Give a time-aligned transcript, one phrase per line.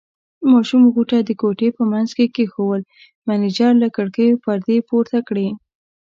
[0.51, 2.81] ماشوم غوټه د کوټې په منځ کې کېښوول،
[3.27, 5.47] مېنېجر له کړکیو پردې پورته کړې.